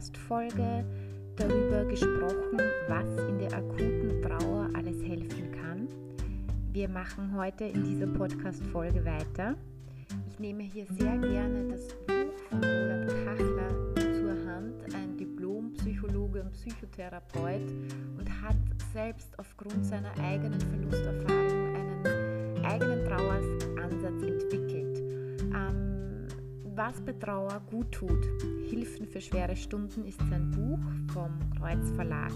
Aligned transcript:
Podcast-Folge 0.00 0.84
darüber 1.36 1.84
gesprochen, 1.84 2.58
was 2.88 3.28
in 3.28 3.38
der 3.38 3.52
akuten 3.52 4.22
Trauer 4.22 4.70
alles 4.74 5.02
helfen 5.02 5.52
kann. 5.52 5.88
Wir 6.72 6.88
machen 6.88 7.36
heute 7.36 7.64
in 7.64 7.84
dieser 7.84 8.06
Podcast-Folge 8.06 9.04
weiter. 9.04 9.56
Ich 10.30 10.38
nehme 10.38 10.62
hier 10.62 10.86
sehr 10.98 11.18
gerne 11.18 11.68
das 11.68 11.88
Buch 12.06 12.32
von 12.48 12.64
Roland 12.64 13.10
Kachler 13.26 14.14
zur 14.14 14.50
Hand, 14.50 14.94
ein 14.94 15.18
Diplom-Psychologe 15.18 16.44
und 16.44 16.52
Psychotherapeut 16.52 17.70
und 18.18 18.42
hat 18.42 18.56
selbst 18.94 19.38
aufgrund 19.38 19.84
seiner 19.84 20.18
eigenen 20.18 20.60
Verlusterfahrung 20.62 21.74
einen 21.74 22.64
eigenen 22.64 23.04
Traueransatz 23.04 24.22
entwickelt. 24.22 24.98
Ähm, 25.54 25.89
was 26.74 27.00
bei 27.00 27.12
Trauer 27.12 27.60
gut 27.70 27.92
tut. 27.92 28.26
Hilfen 28.68 29.06
für 29.06 29.20
schwere 29.20 29.56
Stunden 29.56 30.04
ist 30.04 30.20
sein 30.30 30.50
Buch 30.50 30.80
vom 31.12 31.38
Kreuz 31.58 31.90
Verlag. 31.92 32.32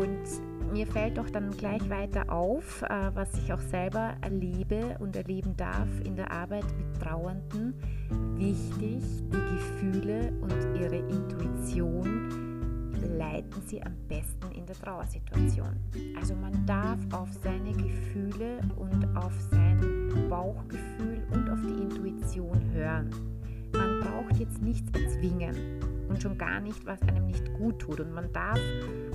Und 0.00 0.72
mir 0.72 0.86
fällt 0.86 1.18
doch 1.18 1.28
dann 1.28 1.50
gleich 1.50 1.88
weiter 1.90 2.32
auf, 2.32 2.82
äh, 2.82 3.10
was 3.14 3.34
ich 3.34 3.52
auch 3.52 3.60
selber 3.60 4.14
erlebe 4.22 4.96
und 5.00 5.14
erleben 5.16 5.54
darf 5.56 5.88
in 6.04 6.16
der 6.16 6.30
Arbeit 6.30 6.64
mit 6.78 7.00
Trauernden. 7.00 7.74
Wichtig, 8.36 9.02
die 9.30 9.56
Gefühle 9.56 10.32
und 10.40 10.80
ihre 10.80 10.96
Intuition 10.96 12.42
leiten 13.18 13.62
sie 13.66 13.82
am 13.82 13.94
besten 14.08 14.50
in 14.52 14.64
der 14.64 14.76
Trauersituation. 14.76 15.76
Also 16.18 16.34
man 16.34 16.64
darf 16.66 16.98
auf 17.12 17.28
seine 17.42 17.72
Gefühle 17.72 18.60
und 18.76 19.16
auf 19.16 19.32
sein 19.50 20.28
Bauchgefühl 20.28 21.22
und 21.32 21.50
auf 21.50 21.60
die 21.60 21.82
Intuition 21.82 22.70
hören. 22.72 23.10
Braucht 24.02 24.38
jetzt 24.38 24.62
nichts 24.62 24.90
erzwingen 24.98 25.54
und 26.08 26.22
schon 26.22 26.36
gar 26.36 26.60
nicht, 26.60 26.84
was 26.84 27.00
einem 27.02 27.26
nicht 27.26 27.52
gut 27.54 27.78
tut. 27.78 28.00
Und 28.00 28.12
man 28.12 28.32
darf 28.32 28.60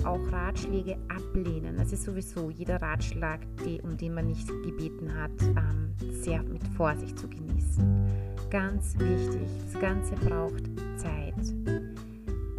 auch 0.04 0.20
Ratschläge 0.32 0.96
ablehnen. 1.08 1.76
Das 1.76 1.92
ist 1.92 2.04
sowieso 2.04 2.50
jeder 2.50 2.80
Ratschlag, 2.82 3.40
die, 3.64 3.80
um 3.82 3.96
den 3.96 4.14
man 4.14 4.26
nicht 4.26 4.48
gebeten 4.48 5.14
hat, 5.14 5.30
ähm, 5.42 5.94
sehr 6.10 6.42
mit 6.42 6.62
Vorsicht 6.76 7.18
zu 7.18 7.28
genießen. 7.28 8.06
Ganz 8.50 8.98
wichtig, 8.98 9.48
das 9.70 9.80
Ganze 9.80 10.14
braucht 10.14 10.64
Zeit. 10.96 11.34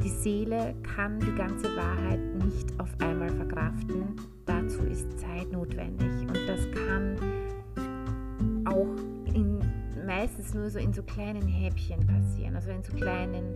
Die 0.04 0.10
Seele 0.10 0.76
kann 0.84 1.20
die 1.20 1.34
ganze 1.34 1.76
Wahrheit 1.76 2.20
nicht 2.46 2.80
auf 2.80 2.90
einmal 3.00 3.30
verkraften. 3.30 4.16
Dazu 4.46 4.82
ist 4.84 5.20
Zeit 5.20 5.52
notwendig. 5.52 6.12
Und 6.22 6.40
das 6.48 6.60
kann 6.72 7.18
auch 8.66 9.19
meistens 10.10 10.56
nur 10.56 10.72
so 10.72 10.80
in 10.80 10.92
so 10.92 11.04
kleinen 11.04 11.48
Häppchen 11.48 12.00
passieren, 12.08 12.56
also 12.56 12.72
in 12.72 12.82
so 12.82 12.94
kleinen 12.94 13.54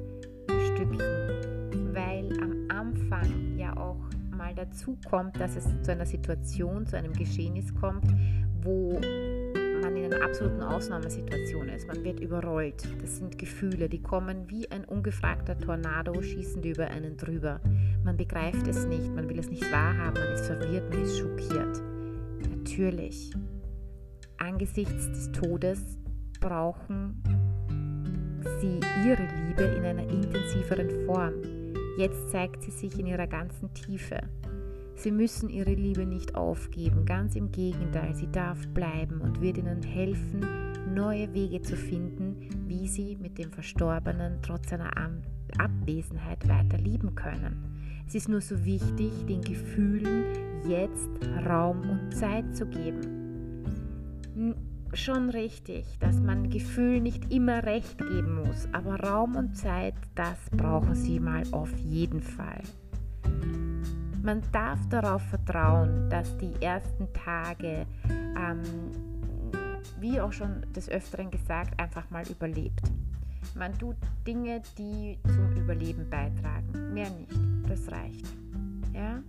Stückchen, 0.67 1.95
weil 1.95 2.29
am 2.39 2.67
Anfang 2.69 3.57
ja 3.57 3.75
auch 3.75 3.97
mal 4.37 4.53
dazu 4.53 4.95
kommt, 5.09 5.39
dass 5.39 5.55
es 5.55 5.65
zu 5.81 5.91
einer 5.91 6.05
Situation, 6.05 6.85
zu 6.85 6.95
einem 6.95 7.13
Geschehnis 7.13 7.73
kommt, 7.73 8.05
wo 8.61 8.99
man 9.81 9.97
in 9.97 10.13
einer 10.13 10.23
absoluten 10.23 10.61
Ausnahmesituation 10.61 11.69
ist. 11.69 11.87
Man 11.87 12.03
wird 12.03 12.19
überrollt. 12.19 12.87
Das 13.01 13.17
sind 13.17 13.39
Gefühle, 13.39 13.89
die 13.89 14.03
kommen 14.03 14.47
wie 14.47 14.69
ein 14.69 14.85
ungefragter 14.85 15.57
Tornado, 15.57 16.21
schießen 16.21 16.61
die 16.61 16.69
über 16.69 16.87
einen 16.87 17.17
drüber. 17.17 17.61
Man 18.03 18.15
begreift 18.15 18.67
es 18.67 18.85
nicht, 18.85 19.11
man 19.15 19.27
will 19.27 19.39
es 19.39 19.49
nicht 19.49 19.69
wahrhaben, 19.71 20.21
man 20.23 20.33
ist 20.33 20.45
verwirrt, 20.45 20.87
man 20.93 21.01
ist 21.01 21.17
schockiert. 21.17 21.81
Natürlich, 22.47 23.33
angesichts 24.37 25.07
des 25.07 25.31
Todes 25.31 25.97
brauchen 26.43 27.23
sie 28.59 28.79
ihre 29.07 29.25
Liebe 29.47 29.63
in 29.63 29.85
einer 29.85 30.03
intensiveren 30.03 31.05
Form. 31.05 31.33
Jetzt 31.97 32.31
zeigt 32.31 32.63
sie 32.63 32.71
sich 32.71 32.99
in 32.99 33.07
ihrer 33.07 33.27
ganzen 33.27 33.73
Tiefe. 33.73 34.17
Sie 34.95 35.11
müssen 35.11 35.49
ihre 35.49 35.73
Liebe 35.73 36.05
nicht 36.05 36.35
aufgeben, 36.35 37.05
ganz 37.05 37.35
im 37.35 37.51
Gegenteil, 37.51 38.13
sie 38.13 38.29
darf 38.31 38.67
bleiben 38.73 39.21
und 39.21 39.41
wird 39.41 39.57
ihnen 39.57 39.81
helfen, 39.81 40.45
neue 40.93 41.33
Wege 41.33 41.61
zu 41.61 41.77
finden, 41.77 42.35
wie 42.67 42.87
sie 42.89 43.15
mit 43.15 43.37
dem 43.37 43.51
Verstorbenen 43.51 44.39
trotz 44.41 44.69
seiner 44.69 44.91
Abwesenheit 45.57 46.47
weiter 46.49 46.77
lieben 46.77 47.15
können. 47.15 48.03
Es 48.05 48.15
ist 48.15 48.27
nur 48.27 48.41
so 48.41 48.65
wichtig, 48.65 49.11
den 49.27 49.41
Gefühlen 49.41 50.25
jetzt 50.67 51.09
Raum 51.47 51.89
und 51.89 52.13
Zeit 52.13 52.55
zu 52.55 52.65
geben 52.65 53.23
schon 54.95 55.29
richtig, 55.29 55.85
dass 55.99 56.19
man 56.19 56.49
Gefühl 56.49 57.01
nicht 57.01 57.31
immer 57.31 57.63
recht 57.63 57.97
geben 57.97 58.43
muss, 58.43 58.67
aber 58.71 58.99
Raum 58.99 59.35
und 59.35 59.55
Zeit, 59.55 59.95
das 60.15 60.37
brauchen 60.51 60.95
sie 60.95 61.19
mal 61.19 61.43
auf 61.51 61.71
jeden 61.79 62.21
Fall. 62.21 62.61
Man 64.23 64.41
darf 64.51 64.79
darauf 64.89 65.21
vertrauen, 65.23 66.09
dass 66.09 66.37
die 66.37 66.53
ersten 66.61 67.11
Tage, 67.13 67.85
ähm, 68.37 68.61
wie 69.99 70.21
auch 70.21 70.31
schon 70.31 70.65
des 70.73 70.89
Öfteren 70.89 71.29
gesagt, 71.29 71.79
einfach 71.79 72.09
mal 72.09 72.23
überlebt. 72.29 72.81
Man 73.55 73.77
tut 73.77 73.97
Dinge, 74.25 74.61
die 74.77 75.19
zum 75.27 75.51
Überleben 75.57 76.09
beitragen. 76.09 76.93
Mehr 76.93 77.09
nicht. 77.09 77.37
Das 77.67 77.91
reicht. 77.91 78.25
Ja? 78.93 79.21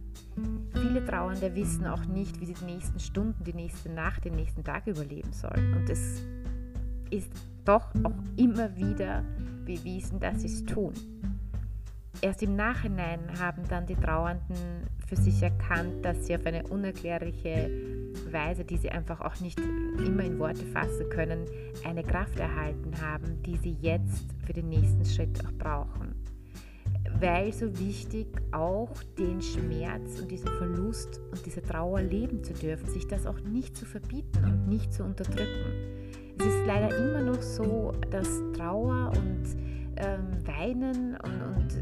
Viele 0.86 1.02
Trauernde 1.02 1.54
wissen 1.54 1.86
auch 1.86 2.04
nicht, 2.04 2.38
wie 2.42 2.44
sie 2.44 2.52
die 2.52 2.66
nächsten 2.66 3.00
Stunden, 3.00 3.42
die 3.42 3.54
nächste 3.54 3.88
Nacht, 3.88 4.26
den 4.26 4.34
nächsten 4.34 4.62
Tag 4.62 4.86
überleben 4.86 5.32
sollen. 5.32 5.74
Und 5.74 5.88
es 5.88 6.22
ist 7.08 7.32
doch 7.64 7.88
auch 8.02 8.12
immer 8.36 8.76
wieder 8.76 9.24
bewiesen, 9.64 10.20
dass 10.20 10.42
sie 10.42 10.48
es 10.48 10.62
tun. 10.66 10.92
Erst 12.20 12.42
im 12.42 12.54
Nachhinein 12.54 13.20
haben 13.40 13.66
dann 13.66 13.86
die 13.86 13.94
Trauernden 13.94 14.56
für 15.06 15.16
sich 15.16 15.42
erkannt, 15.42 16.04
dass 16.04 16.26
sie 16.26 16.36
auf 16.36 16.44
eine 16.44 16.66
unerklärliche 16.66 17.70
Weise, 18.30 18.66
die 18.66 18.76
sie 18.76 18.90
einfach 18.90 19.22
auch 19.22 19.40
nicht 19.40 19.58
immer 20.04 20.24
in 20.24 20.38
Worte 20.38 20.66
fassen 20.66 21.08
können, 21.08 21.46
eine 21.86 22.02
Kraft 22.02 22.38
erhalten 22.38 22.92
haben, 23.00 23.42
die 23.42 23.56
sie 23.56 23.74
jetzt 23.80 24.26
für 24.44 24.52
den 24.52 24.68
nächsten 24.68 25.06
Schritt 25.06 25.42
auch 25.46 25.52
brauchen 25.52 26.14
weil 27.20 27.52
so 27.52 27.78
wichtig 27.78 28.26
auch 28.52 28.90
den 29.18 29.40
Schmerz 29.40 30.20
und 30.20 30.30
diesen 30.30 30.48
Verlust 30.48 31.20
und 31.30 31.44
diese 31.46 31.62
Trauer 31.62 32.02
leben 32.02 32.42
zu 32.42 32.52
dürfen, 32.52 32.88
sich 32.88 33.06
das 33.06 33.26
auch 33.26 33.40
nicht 33.40 33.76
zu 33.76 33.84
verbieten 33.86 34.44
und 34.44 34.68
nicht 34.68 34.92
zu 34.92 35.04
unterdrücken. 35.04 35.94
Es 36.38 36.46
ist 36.46 36.66
leider 36.66 36.96
immer 36.96 37.22
noch 37.22 37.42
so, 37.42 37.92
dass 38.10 38.28
Trauer 38.56 39.12
und 39.16 39.44
ähm, 39.96 40.46
Weinen 40.46 41.16
und, 41.22 41.42
und 41.42 41.74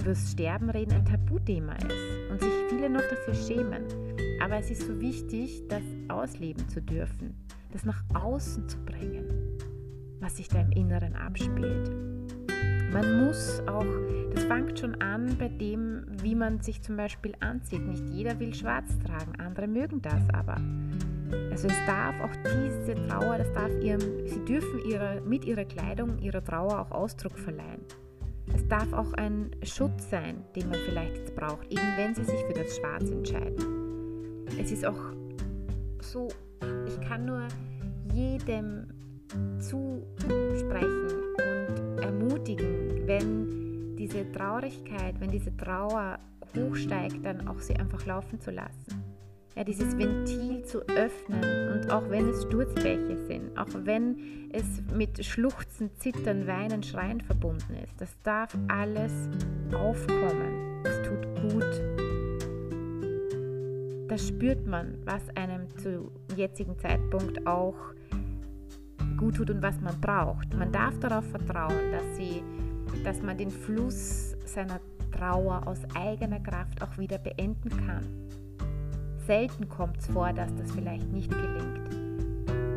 über 0.00 0.10
das 0.10 0.32
Sterben 0.32 0.70
reden 0.70 0.92
ein 0.92 1.04
Tabuthema 1.04 1.74
ist 1.74 2.30
und 2.30 2.40
sich 2.40 2.52
viele 2.68 2.90
noch 2.90 3.02
dafür 3.02 3.34
schämen. 3.34 3.84
Aber 4.42 4.56
es 4.56 4.70
ist 4.70 4.86
so 4.86 5.00
wichtig, 5.00 5.62
das 5.68 5.82
ausleben 6.08 6.68
zu 6.68 6.80
dürfen, 6.80 7.34
das 7.70 7.84
nach 7.84 8.02
außen 8.14 8.68
zu 8.68 8.78
bringen, 8.84 9.26
was 10.20 10.38
sich 10.38 10.48
da 10.48 10.60
im 10.60 10.72
Inneren 10.72 11.14
abspielt. 11.14 12.09
Man 12.92 13.24
muss 13.24 13.62
auch, 13.68 13.86
das 14.34 14.44
fängt 14.44 14.80
schon 14.80 15.00
an 15.00 15.36
bei 15.38 15.48
dem, 15.48 16.06
wie 16.22 16.34
man 16.34 16.60
sich 16.60 16.82
zum 16.82 16.96
Beispiel 16.96 17.34
anzieht. 17.38 17.86
Nicht 17.86 18.08
jeder 18.10 18.38
will 18.40 18.52
schwarz 18.52 18.98
tragen, 19.06 19.38
andere 19.38 19.68
mögen 19.68 20.02
das 20.02 20.28
aber. 20.32 20.56
Also 21.52 21.68
es 21.68 21.86
darf 21.86 22.20
auch 22.20 22.34
diese 22.44 22.94
Trauer, 23.06 23.38
das 23.38 23.52
darf 23.52 23.70
ihrem, 23.80 24.00
sie 24.26 24.44
dürfen 24.44 24.80
ihrer, 24.84 25.20
mit 25.20 25.44
ihrer 25.44 25.64
Kleidung 25.64 26.18
ihrer 26.18 26.42
Trauer 26.42 26.80
auch 26.80 26.90
Ausdruck 26.90 27.38
verleihen. 27.38 27.82
Es 28.52 28.66
darf 28.66 28.92
auch 28.92 29.12
ein 29.12 29.52
Schutz 29.62 30.10
sein, 30.10 30.42
den 30.56 30.68
man 30.68 30.78
vielleicht 30.80 31.16
jetzt 31.16 31.36
braucht, 31.36 31.70
eben 31.70 31.96
wenn 31.96 32.14
sie 32.16 32.24
sich 32.24 32.40
für 32.46 32.54
das 32.54 32.76
Schwarz 32.76 33.08
entscheiden. 33.08 34.46
Es 34.58 34.72
ist 34.72 34.84
auch 34.84 34.98
so, 36.00 36.26
ich 36.88 37.00
kann 37.08 37.26
nur 37.26 37.46
jedem 38.12 38.88
zusprechen 39.60 41.19
ermutigen, 42.10 43.06
wenn 43.06 43.96
diese 43.96 44.30
Traurigkeit, 44.32 45.14
wenn 45.20 45.30
diese 45.30 45.56
Trauer 45.56 46.18
hochsteigt, 46.56 47.24
dann 47.24 47.46
auch 47.46 47.60
sie 47.60 47.76
einfach 47.76 48.04
laufen 48.04 48.40
zu 48.40 48.50
lassen. 48.50 49.04
Ja, 49.56 49.64
dieses 49.64 49.96
Ventil 49.96 50.64
zu 50.64 50.80
öffnen 50.88 51.72
und 51.72 51.90
auch 51.90 52.08
wenn 52.08 52.28
es 52.28 52.42
Sturzbäche 52.42 53.16
sind, 53.26 53.56
auch 53.58 53.68
wenn 53.84 54.50
es 54.52 54.82
mit 54.94 55.24
Schluchzen, 55.24 55.90
Zittern, 55.96 56.46
Weinen, 56.46 56.82
Schreien 56.82 57.20
verbunden 57.20 57.74
ist, 57.84 58.00
das 58.00 58.16
darf 58.22 58.56
alles 58.68 59.12
aufkommen. 59.72 60.84
Es 60.84 61.02
tut 61.02 61.26
gut. 61.42 61.64
Das 64.08 64.26
spürt 64.26 64.66
man, 64.66 64.98
was 65.04 65.22
einem 65.36 65.68
zu 65.78 66.10
jetzigen 66.36 66.76
Zeitpunkt 66.78 67.46
auch 67.46 67.76
gut 69.20 69.36
tut 69.36 69.50
und 69.50 69.62
was 69.62 69.80
man 69.80 70.00
braucht. 70.00 70.52
Man 70.58 70.72
darf 70.72 70.98
darauf 70.98 71.24
vertrauen, 71.26 71.92
dass 71.92 72.16
sie 72.16 72.42
dass 73.04 73.22
man 73.22 73.38
den 73.38 73.50
Fluss 73.50 74.36
seiner 74.44 74.80
Trauer 75.12 75.66
aus 75.66 75.78
eigener 75.94 76.40
Kraft 76.40 76.82
auch 76.82 76.98
wieder 76.98 77.18
beenden 77.18 77.70
kann. 77.70 78.04
Selten 79.26 79.68
kommt 79.68 79.98
es 79.98 80.06
vor, 80.08 80.32
dass 80.32 80.54
das 80.56 80.72
vielleicht 80.72 81.10
nicht 81.12 81.30
gelingt. 81.30 81.80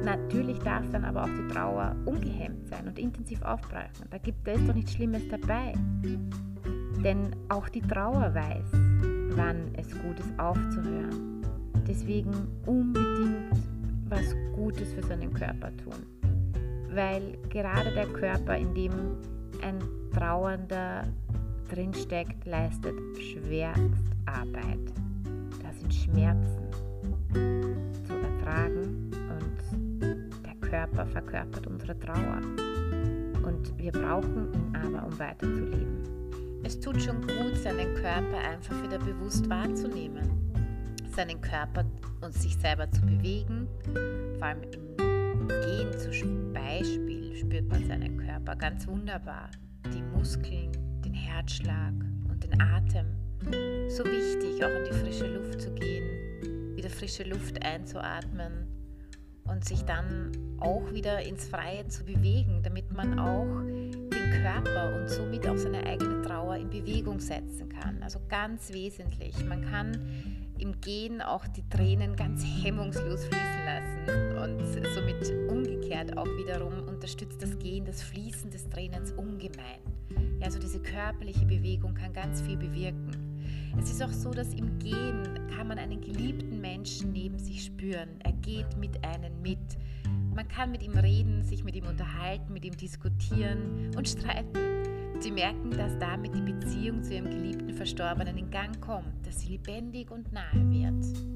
natürlich 0.06 0.60
darf 0.60 0.90
dann 0.92 1.06
aber 1.06 1.24
auch 1.24 1.30
die 1.30 1.54
Trauer 1.54 1.96
ungehemmt 2.06 2.68
sein 2.68 2.88
und 2.88 3.00
intensiv 3.00 3.42
aufbrechen. 3.44 4.06
Da, 4.10 4.18
gibt, 4.18 4.46
da 4.46 4.52
ist 4.52 4.68
doch 4.68 4.74
nichts 4.74 4.94
Schlimmes 4.94 5.24
dabei. 5.30 5.74
Denn 7.04 7.36
auch 7.50 7.70
die 7.70 7.82
Trauer 7.82 8.34
weiß, 8.34 8.72
wann 9.36 9.74
es 9.76 9.90
gut 10.02 10.20
ist 10.20 10.38
aufzuhören. 10.38 11.42
Deswegen 11.88 12.34
unbedingt 12.66 13.52
was 14.10 14.36
Gutes 14.56 14.94
für 14.94 15.04
seinen 15.04 15.34
Körper 15.34 15.76
tun. 15.78 16.23
Weil 16.94 17.38
gerade 17.50 17.92
der 17.92 18.08
Körper, 18.08 18.56
in 18.58 18.74
dem 18.74 18.92
ein 19.62 19.80
Trauernder 20.14 21.08
drinsteckt, 21.70 22.46
leistet 22.46 22.96
Schwerstarbeit. 23.18 24.94
Das 25.64 25.80
sind 25.80 25.94
Schmerzen 25.94 26.72
zu 28.04 28.14
ertragen 28.14 29.12
und 29.12 30.46
der 30.46 30.70
Körper 30.70 31.06
verkörpert 31.08 31.66
unsere 31.66 31.98
Trauer. 31.98 32.42
Und 33.44 33.78
wir 33.78 33.92
brauchen 33.92 34.54
ihn 34.54 34.76
aber, 34.76 35.08
um 35.08 35.20
weiterzuleben. 35.20 36.04
Es 36.64 36.80
tut 36.80 37.02
schon 37.02 37.22
gut, 37.22 37.58
seinen 37.58 37.94
Körper 37.96 38.38
einfach 38.38 38.82
wieder 38.84 39.00
bewusst 39.00 39.50
wahrzunehmen. 39.50 40.30
Seinen 41.16 41.42
Körper 41.42 41.86
und 42.22 42.34
sich 42.34 42.56
selber 42.56 42.90
zu 42.92 43.02
bewegen. 43.02 43.68
Vor 44.38 44.48
allem 44.48 44.62
im 44.72 45.03
Gehen 45.48 45.92
zum 46.00 46.54
Beispiel 46.54 47.36
spürt 47.36 47.68
man 47.68 47.86
seinen 47.86 48.18
Körper 48.18 48.56
ganz 48.56 48.88
wunderbar. 48.88 49.50
Die 49.94 50.02
Muskeln, 50.02 50.72
den 51.04 51.14
Herzschlag 51.14 51.94
und 52.30 52.44
den 52.44 52.62
Atem. 52.62 53.08
So 53.90 54.06
wichtig, 54.06 54.64
auch 54.64 54.70
in 54.70 54.86
die 54.86 54.94
frische 54.94 55.28
Luft 55.28 55.62
zu 55.62 55.74
gehen, 55.74 56.76
wieder 56.76 56.90
frische 56.90 57.24
Luft 57.24 57.64
einzuatmen 57.64 58.68
und 59.44 59.66
sich 59.66 59.84
dann 59.84 60.32
auch 60.60 60.94
wieder 60.94 61.22
ins 61.22 61.46
Freie 61.48 61.86
zu 61.88 62.06
bewegen, 62.06 62.62
damit 62.64 62.92
man 62.92 63.20
auch 63.20 63.62
den 63.66 64.42
Körper 64.42 64.96
und 64.96 65.10
somit 65.10 65.46
auch 65.48 65.58
seine 65.58 65.86
eigene 65.86 66.22
Trauer 66.22 66.56
in 66.56 66.70
Bewegung 66.70 67.20
setzen 67.20 67.68
kann. 67.68 68.02
Also 68.02 68.20
ganz 68.30 68.72
wesentlich. 68.72 69.44
Man 69.46 69.62
kann 69.70 69.98
im 70.58 70.80
Gehen 70.80 71.22
auch 71.22 71.46
die 71.48 71.68
Tränen 71.68 72.16
ganz 72.16 72.46
hemmungslos 72.64 73.26
fließen 73.26 73.66
lassen 73.66 74.33
und 74.44 74.60
somit 74.94 75.50
umgekehrt 75.50 76.18
auch 76.18 76.28
wiederum 76.38 76.88
unterstützt 76.88 77.42
das 77.42 77.58
Gehen 77.60 77.86
das 77.86 78.02
Fließen 78.02 78.52
des 78.52 78.70
Tränens 78.70 79.12
ungemein. 79.14 79.80
Ja, 80.40 80.46
also 80.46 80.60
diese 80.60 80.82
körperliche 80.82 81.46
Bewegung 81.46 81.94
kann 81.94 82.14
ganz 82.14 82.42
viel 82.42 82.58
bewirken. 82.58 83.12
Es 83.80 83.90
ist 83.90 84.04
auch 84.04 84.12
so, 84.12 84.32
dass 84.32 84.54
im 84.54 84.78
Gehen 84.80 85.24
kann 85.56 85.68
man 85.68 85.80
einen 85.80 86.02
geliebten 86.02 86.62
Menschen 86.62 87.12
neben 87.12 87.40
sich 87.40 87.64
spüren. 87.64 88.10
Er 88.24 88.34
geht 88.34 88.78
mit 88.78 89.04
einem 89.04 89.42
mit. 89.42 89.60
Man 90.36 90.48
kann 90.48 90.72
mit 90.72 90.84
ihm 90.84 90.94
reden, 90.94 91.44
sich 91.44 91.64
mit 91.64 91.76
ihm 91.76 91.86
unterhalten, 91.86 92.54
mit 92.54 92.66
ihm 92.66 92.76
diskutieren 92.76 93.92
und 93.96 94.08
streiten. 94.08 94.60
Sie 95.20 95.32
merken, 95.32 95.72
dass 95.72 95.98
damit 96.00 96.36
die 96.36 96.42
Beziehung 96.42 97.02
zu 97.02 97.14
ihrem 97.14 97.30
geliebten 97.30 97.74
Verstorbenen 97.74 98.38
in 98.38 98.52
Gang 98.52 98.80
kommt, 98.82 99.26
dass 99.26 99.42
sie 99.42 99.54
lebendig 99.54 100.12
und 100.12 100.32
nahe 100.34 100.70
wird. 100.70 101.33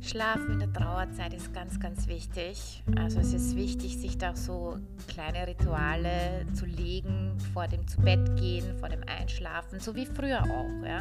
Schlafen 0.00 0.52
in 0.52 0.58
der 0.60 0.72
Trauerzeit 0.72 1.34
ist 1.34 1.52
ganz, 1.52 1.80
ganz 1.80 2.06
wichtig. 2.06 2.82
Also 2.96 3.18
es 3.20 3.32
ist 3.32 3.56
wichtig, 3.56 3.98
sich 3.98 4.16
da 4.16 4.34
so 4.34 4.78
kleine 5.08 5.46
Rituale 5.46 6.46
zu 6.54 6.66
legen 6.66 7.36
vor 7.52 7.66
dem 7.66 7.86
zu 7.86 8.00
Bett 8.00 8.36
gehen, 8.36 8.78
vor 8.78 8.88
dem 8.88 9.02
Einschlafen, 9.06 9.80
so 9.80 9.94
wie 9.94 10.06
früher 10.06 10.42
auch. 10.42 10.86
Ja? 10.86 11.00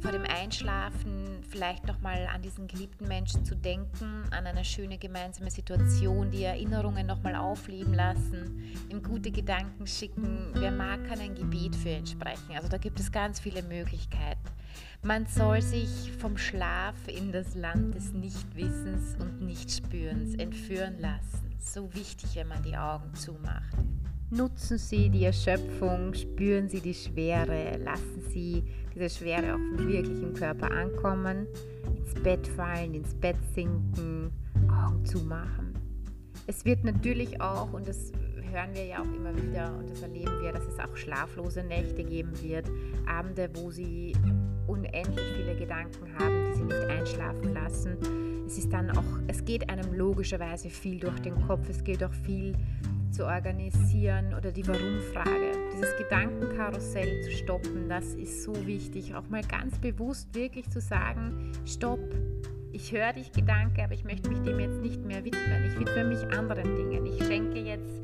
Vor 0.00 0.12
dem 0.12 0.24
Einschlafen 0.24 1.42
vielleicht 1.48 1.86
nochmal 1.86 2.28
an 2.32 2.42
diesen 2.42 2.66
geliebten 2.66 3.08
Menschen 3.08 3.44
zu 3.44 3.56
denken, 3.56 4.24
an 4.30 4.46
eine 4.46 4.64
schöne 4.64 4.98
gemeinsame 4.98 5.50
Situation, 5.50 6.30
die 6.30 6.44
Erinnerungen 6.44 7.06
nochmal 7.06 7.34
aufleben 7.34 7.94
lassen, 7.94 8.62
ihm 8.90 9.02
gute 9.02 9.30
Gedanken 9.30 9.86
schicken. 9.86 10.50
Wer 10.54 10.70
mag, 10.72 11.06
kann 11.08 11.20
ein 11.20 11.34
Gebet 11.34 11.74
für 11.74 11.90
ihn 11.90 12.06
sprechen. 12.06 12.54
Also 12.54 12.68
da 12.68 12.76
gibt 12.76 13.00
es 13.00 13.10
ganz 13.10 13.40
viele 13.40 13.62
Möglichkeiten. 13.62 14.48
Man 15.02 15.26
soll 15.26 15.60
sich 15.60 16.12
vom 16.18 16.38
Schlaf 16.38 16.94
in 17.06 17.32
das 17.32 17.54
Land 17.54 17.94
des 17.94 18.12
Nichtwissens 18.12 19.16
und 19.18 19.42
Nichtspürens 19.42 20.34
entführen 20.36 20.98
lassen. 20.98 21.54
So 21.58 21.92
wichtig, 21.94 22.36
wenn 22.36 22.48
man 22.48 22.62
die 22.62 22.76
Augen 22.76 23.12
zumacht. 23.14 23.76
Nutzen 24.30 24.78
Sie 24.78 25.10
die 25.10 25.24
Erschöpfung, 25.24 26.14
spüren 26.14 26.68
Sie 26.68 26.80
die 26.80 26.94
Schwere, 26.94 27.78
lassen 27.84 28.22
Sie 28.30 28.64
diese 28.94 29.10
Schwere 29.10 29.54
auch 29.54 29.78
wirklich 29.78 30.22
im 30.22 30.34
Körper 30.34 30.70
ankommen, 30.70 31.46
ins 31.96 32.14
Bett 32.22 32.46
fallen, 32.46 32.94
ins 32.94 33.14
Bett 33.14 33.36
sinken, 33.54 34.32
Augen 34.68 35.04
zumachen. 35.04 35.74
Es 36.46 36.64
wird 36.64 36.84
natürlich 36.84 37.40
auch, 37.40 37.72
und 37.72 37.86
das 37.86 38.12
hören 38.54 38.72
wir 38.72 38.84
ja 38.84 39.00
auch 39.00 39.12
immer 39.12 39.36
wieder 39.36 39.76
und 39.76 39.90
das 39.90 40.00
erleben 40.02 40.40
wir, 40.40 40.52
dass 40.52 40.64
es 40.66 40.78
auch 40.78 40.96
schlaflose 40.96 41.64
Nächte 41.64 42.04
geben 42.04 42.32
wird, 42.40 42.70
Abende, 43.04 43.50
wo 43.54 43.70
Sie 43.70 44.12
unendlich 44.68 45.26
viele 45.36 45.56
Gedanken 45.56 46.06
haben, 46.18 46.44
die 46.46 46.58
Sie 46.58 46.64
nicht 46.64 46.84
einschlafen 46.84 47.52
lassen. 47.52 47.96
Es 48.46 48.56
ist 48.56 48.72
dann 48.72 48.96
auch, 48.96 49.18
es 49.26 49.44
geht 49.44 49.68
einem 49.68 49.92
logischerweise 49.92 50.70
viel 50.70 51.00
durch 51.00 51.18
den 51.20 51.34
Kopf, 51.46 51.68
es 51.68 51.82
geht 51.82 52.04
auch 52.04 52.12
viel 52.12 52.54
zu 53.10 53.26
organisieren 53.26 54.34
oder 54.34 54.52
die 54.52 54.66
Warum-Frage. 54.66 55.52
Dieses 55.72 55.96
Gedankenkarussell 55.96 57.22
zu 57.22 57.32
stoppen, 57.32 57.88
das 57.88 58.14
ist 58.14 58.44
so 58.44 58.54
wichtig. 58.66 59.14
Auch 59.16 59.28
mal 59.28 59.42
ganz 59.42 59.78
bewusst 59.78 60.32
wirklich 60.34 60.70
zu 60.70 60.80
sagen, 60.80 61.52
stopp, 61.64 62.00
ich 62.70 62.92
höre 62.92 63.12
dich 63.12 63.32
Gedanke, 63.32 63.82
aber 63.82 63.94
ich 63.94 64.04
möchte 64.04 64.28
mich 64.28 64.40
dem 64.42 64.60
jetzt 64.60 64.80
nicht 64.80 65.04
mehr 65.04 65.24
widmen. 65.24 65.64
Ich 65.64 65.78
widme 65.78 66.04
mich 66.04 66.24
anderen 66.36 66.76
Dingen. 66.76 67.06
Ich 67.06 67.24
schenke 67.24 67.58
jetzt 67.60 68.02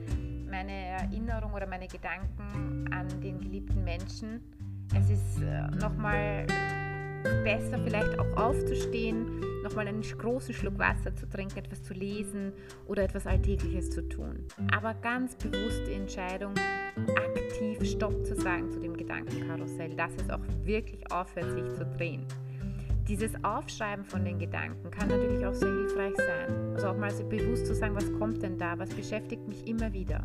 meine 0.50 0.72
Erinnerung 0.72 1.52
oder 1.52 1.66
meine 1.66 1.86
Gedanken 1.86 2.92
an 2.92 3.08
den 3.20 3.38
geliebten 3.40 3.84
Menschen. 3.84 4.40
Es 4.94 5.08
ist 5.08 5.40
äh, 5.42 5.68
nochmal 5.76 6.46
besser 7.44 7.78
vielleicht 7.84 8.18
auch 8.18 8.36
aufzustehen, 8.36 9.40
nochmal 9.62 9.86
einen 9.86 10.02
großen 10.02 10.54
Schluck 10.54 10.78
Wasser 10.78 11.14
zu 11.14 11.28
trinken, 11.28 11.58
etwas 11.58 11.82
zu 11.82 11.94
lesen 11.94 12.52
oder 12.86 13.04
etwas 13.04 13.26
Alltägliches 13.26 13.90
zu 13.90 14.08
tun. 14.08 14.46
Aber 14.72 14.94
ganz 14.94 15.36
bewusst 15.36 15.86
die 15.86 15.92
Entscheidung, 15.94 16.54
aktiv 16.96 17.88
Stopp 17.88 18.24
zu 18.24 18.34
sagen 18.34 18.70
zu 18.70 18.80
dem 18.80 18.96
Gedankenkarussell, 18.96 19.94
dass 19.94 20.12
es 20.14 20.30
auch 20.30 20.40
wirklich 20.64 21.10
aufhört, 21.12 21.52
sich 21.52 21.74
zu 21.74 21.84
drehen. 21.96 22.26
Dieses 23.10 23.32
Aufschreiben 23.42 24.04
von 24.04 24.24
den 24.24 24.38
Gedanken 24.38 24.90
kann 24.90 25.08
natürlich 25.08 25.44
auch 25.44 25.52
sehr 25.52 25.68
hilfreich 25.68 26.14
sein. 26.16 26.72
Also 26.74 26.88
auch 26.88 26.96
mal 26.96 27.10
so 27.10 27.24
bewusst 27.24 27.66
zu 27.66 27.74
sagen, 27.74 27.96
was 27.96 28.10
kommt 28.20 28.40
denn 28.40 28.56
da, 28.56 28.78
was 28.78 28.90
beschäftigt 28.90 29.46
mich 29.48 29.66
immer 29.66 29.92
wieder 29.92 30.24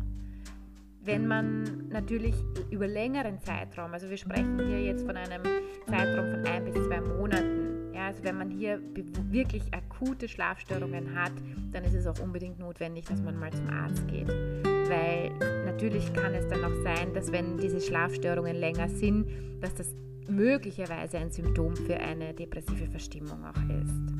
wenn 1.06 1.26
man 1.26 1.88
natürlich 1.88 2.34
über 2.70 2.86
längeren 2.86 3.38
Zeitraum, 3.38 3.92
also 3.92 4.10
wir 4.10 4.16
sprechen 4.16 4.58
hier 4.66 4.82
jetzt 4.82 5.06
von 5.06 5.16
einem 5.16 5.42
Zeitraum 5.86 6.30
von 6.30 6.44
ein 6.44 6.64
bis 6.64 6.74
zwei 6.74 7.00
Monaten, 7.00 7.94
ja, 7.94 8.08
also 8.08 8.24
wenn 8.24 8.36
man 8.36 8.50
hier 8.50 8.80
wirklich 9.30 9.62
akute 9.72 10.28
Schlafstörungen 10.28 11.14
hat, 11.14 11.32
dann 11.72 11.84
ist 11.84 11.94
es 11.94 12.06
auch 12.06 12.18
unbedingt 12.18 12.58
notwendig, 12.58 13.06
dass 13.06 13.22
man 13.22 13.38
mal 13.38 13.52
zum 13.52 13.70
Arzt 13.70 14.06
geht. 14.08 14.28
Weil 14.28 15.30
natürlich 15.64 16.12
kann 16.12 16.34
es 16.34 16.46
dann 16.48 16.64
auch 16.64 16.82
sein, 16.82 17.14
dass 17.14 17.32
wenn 17.32 17.56
diese 17.56 17.80
Schlafstörungen 17.80 18.56
länger 18.56 18.88
sind, 18.88 19.26
dass 19.60 19.74
das 19.74 19.94
möglicherweise 20.28 21.18
ein 21.18 21.30
Symptom 21.30 21.76
für 21.76 21.96
eine 21.96 22.34
depressive 22.34 22.86
Verstimmung 22.86 23.44
auch 23.44 23.82
ist. 23.82 24.16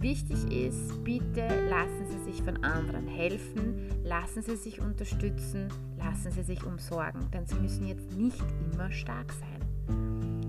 Wichtig 0.00 0.50
ist, 0.50 1.04
bitte 1.04 1.46
lassen 1.68 2.06
Sie 2.08 2.32
sich 2.32 2.42
von 2.42 2.64
anderen 2.64 3.06
helfen, 3.06 3.74
lassen 4.02 4.42
Sie 4.42 4.56
sich 4.56 4.80
unterstützen, 4.80 5.68
lassen 5.98 6.30
Sie 6.30 6.42
sich 6.42 6.64
umsorgen, 6.64 7.30
denn 7.34 7.44
Sie 7.44 7.56
müssen 7.56 7.86
jetzt 7.86 8.16
nicht 8.16 8.42
immer 8.72 8.90
stark 8.90 9.30
sein. 9.32 9.60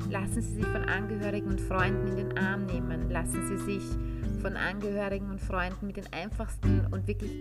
Lassen 0.09 0.41
Sie 0.41 0.55
sich 0.55 0.65
von 0.65 0.85
Angehörigen 0.85 1.49
und 1.49 1.59
Freunden 1.59 2.07
in 2.07 2.15
den 2.15 2.37
Arm 2.37 2.65
nehmen, 2.65 3.09
lassen 3.09 3.45
Sie 3.47 3.57
sich 3.57 3.83
von 4.41 4.55
Angehörigen 4.55 5.29
und 5.29 5.41
Freunden 5.41 5.87
mit 5.87 5.97
den 5.97 6.07
einfachsten 6.13 6.87
und 6.91 7.07
wirklich 7.07 7.31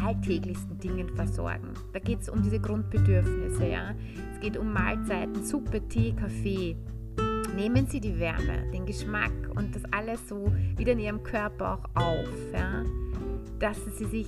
alltäglichsten 0.00 0.78
Dingen 0.78 1.08
versorgen. 1.16 1.74
Da 1.92 1.98
geht 1.98 2.20
es 2.20 2.28
um 2.28 2.42
diese 2.42 2.60
Grundbedürfnisse, 2.60 3.66
ja. 3.66 3.94
Es 4.32 4.40
geht 4.40 4.56
um 4.56 4.72
Mahlzeiten, 4.72 5.44
Suppe, 5.44 5.80
Tee, 5.88 6.12
Kaffee, 6.12 6.76
nehmen 7.56 7.86
Sie 7.86 8.00
die 8.00 8.18
Wärme, 8.18 8.70
den 8.70 8.84
Geschmack 8.86 9.32
und 9.56 9.74
das 9.74 9.82
alles 9.90 10.28
so 10.28 10.52
wieder 10.76 10.92
in 10.92 11.00
Ihrem 11.00 11.22
Körper 11.22 11.80
auch 11.94 12.02
auf. 12.02 12.52
Ja? 12.52 12.84
Dass 13.58 13.78
Sie 13.96 14.04
sich 14.04 14.26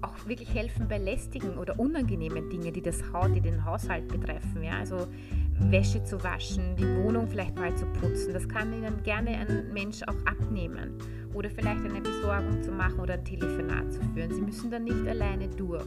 auch 0.00 0.26
wirklich 0.26 0.52
helfen 0.54 0.88
bei 0.88 0.96
lästigen 0.96 1.58
oder 1.58 1.78
unangenehmen 1.78 2.48
Dingen, 2.48 2.72
die 2.72 2.80
das 2.80 3.02
Haut, 3.12 3.36
die 3.36 3.40
den 3.42 3.64
Haushalt 3.64 4.08
betreffen. 4.08 4.62
Ja? 4.62 4.78
Also 4.78 5.06
Wäsche 5.58 6.02
zu 6.04 6.24
waschen, 6.24 6.74
die 6.76 6.86
Wohnung 6.96 7.28
vielleicht 7.28 7.56
mal 7.56 7.76
zu 7.76 7.84
putzen. 7.86 8.32
Das 8.32 8.48
kann 8.48 8.72
Ihnen 8.72 9.02
gerne 9.02 9.32
ein 9.32 9.72
Mensch 9.72 10.02
auch 10.04 10.16
abnehmen. 10.24 10.94
Oder 11.34 11.50
vielleicht 11.50 11.84
eine 11.84 12.00
Besorgung 12.00 12.62
zu 12.62 12.72
machen 12.72 12.98
oder 12.98 13.14
ein 13.14 13.24
Telefonat 13.24 13.92
zu 13.92 14.00
führen. 14.14 14.34
Sie 14.34 14.40
müssen 14.40 14.70
dann 14.70 14.84
nicht 14.84 15.06
alleine 15.06 15.48
durch. 15.48 15.86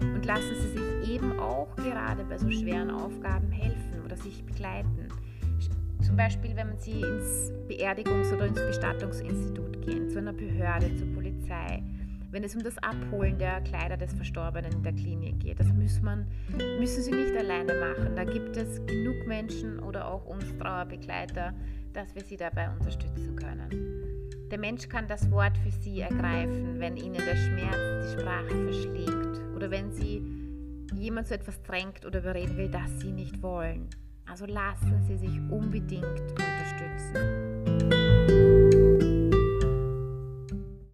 Und 0.00 0.24
lassen 0.24 0.54
Sie 0.54 0.78
sich 0.78 1.14
eben 1.14 1.38
auch 1.38 1.76
gerade 1.76 2.24
bei 2.24 2.38
so 2.38 2.50
schweren 2.50 2.90
Aufgaben 2.90 3.50
helfen 3.50 4.02
oder 4.04 4.16
sich 4.16 4.42
begleiten. 4.42 5.08
Zum 6.02 6.16
Beispiel, 6.16 6.56
wenn 6.56 6.68
man 6.68 6.78
sie 6.78 7.00
ins 7.00 7.52
Beerdigungs- 7.68 8.32
oder 8.32 8.46
ins 8.46 8.60
Bestattungsinstitut 8.60 9.82
gehen, 9.82 10.08
zu 10.08 10.18
einer 10.18 10.32
Behörde, 10.32 10.94
zur 10.96 11.12
Polizei. 11.12 11.82
wenn 12.32 12.44
es 12.44 12.54
um 12.54 12.62
das 12.62 12.78
Abholen 12.78 13.38
der 13.38 13.60
Kleider 13.62 13.96
des 13.96 14.12
Verstorbenen 14.12 14.70
in 14.70 14.82
der 14.84 14.92
Klinik 14.92 15.40
geht. 15.40 15.58
Das 15.58 15.66
muss 15.72 16.00
man, 16.00 16.26
müssen 16.78 17.02
Sie 17.02 17.10
nicht 17.10 17.36
alleine 17.36 17.74
machen. 17.74 18.14
Da 18.14 18.22
gibt 18.22 18.56
es 18.56 18.86
genug 18.86 19.26
Menschen 19.26 19.80
oder 19.80 20.06
auch 20.06 20.24
uns 20.26 20.44
Trauerbegleiter, 20.58 21.54
dass 21.92 22.14
wir 22.14 22.22
Sie 22.22 22.36
dabei 22.36 22.70
unterstützen 22.70 23.34
können. 23.34 23.68
Der 24.48 24.58
Mensch 24.58 24.88
kann 24.88 25.08
das 25.08 25.28
Wort 25.30 25.58
für 25.58 25.72
Sie 25.72 26.00
ergreifen, 26.00 26.78
wenn 26.78 26.96
Ihnen 26.96 27.14
der 27.14 27.36
Schmerz 27.36 28.14
die 28.14 28.20
Sprache 28.20 28.64
verschlägt 28.64 29.40
oder 29.56 29.70
wenn 29.70 29.90
Sie 29.90 30.22
jemand 30.94 31.26
zu 31.26 31.34
etwas 31.34 31.60
drängt 31.62 32.04
oder 32.04 32.20
überreden 32.20 32.56
will, 32.56 32.68
das 32.68 33.00
Sie 33.00 33.10
nicht 33.10 33.42
wollen. 33.42 33.88
Also 34.30 34.46
lassen 34.46 35.02
Sie 35.08 35.16
sich 35.16 35.40
unbedingt 35.50 36.04
unterstützen. 36.04 37.59